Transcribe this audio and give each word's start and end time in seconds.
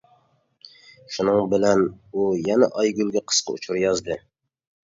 شۇنىڭ 1.15 1.51
بىلەن 1.51 1.83
ئۇ 2.21 2.25
يەنە 2.47 2.71
ئايگۈلگە 2.81 3.23
قىسقا 3.33 3.59
ئۇچۇر 3.59 3.81
يازدى. 3.83 4.19